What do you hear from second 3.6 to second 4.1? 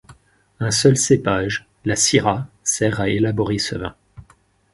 vin.